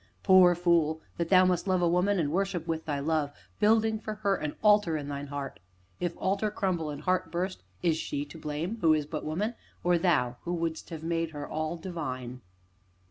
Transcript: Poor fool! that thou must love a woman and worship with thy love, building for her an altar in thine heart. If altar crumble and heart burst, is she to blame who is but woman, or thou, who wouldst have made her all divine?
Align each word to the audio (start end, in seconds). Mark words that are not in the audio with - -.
Poor 0.23 0.55
fool! 0.55 0.99
that 1.17 1.29
thou 1.29 1.45
must 1.45 1.67
love 1.67 1.79
a 1.83 1.87
woman 1.87 2.17
and 2.17 2.31
worship 2.31 2.65
with 2.65 2.85
thy 2.85 2.99
love, 2.99 3.31
building 3.59 3.99
for 3.99 4.15
her 4.15 4.35
an 4.35 4.55
altar 4.63 4.97
in 4.97 5.07
thine 5.07 5.27
heart. 5.27 5.59
If 5.99 6.17
altar 6.17 6.49
crumble 6.49 6.89
and 6.89 7.03
heart 7.03 7.31
burst, 7.31 7.61
is 7.83 7.97
she 7.97 8.25
to 8.25 8.39
blame 8.39 8.79
who 8.81 8.95
is 8.95 9.05
but 9.05 9.23
woman, 9.23 9.53
or 9.83 9.99
thou, 9.99 10.37
who 10.41 10.55
wouldst 10.55 10.89
have 10.89 11.03
made 11.03 11.29
her 11.33 11.47
all 11.47 11.77
divine? 11.77 12.41